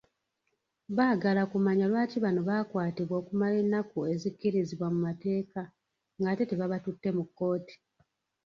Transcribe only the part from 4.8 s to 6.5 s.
mu mateeka ng'ate